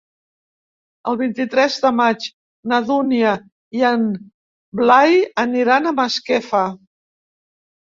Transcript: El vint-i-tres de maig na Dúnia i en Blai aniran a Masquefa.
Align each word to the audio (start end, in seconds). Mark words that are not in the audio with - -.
El 1.11 1.17
vint-i-tres 1.19 1.75
de 1.83 1.91
maig 1.97 2.25
na 2.71 2.79
Dúnia 2.87 3.35
i 3.81 3.85
en 3.91 4.09
Blai 4.81 5.23
aniran 5.47 5.85
a 5.85 5.95
Masquefa. 6.03 6.67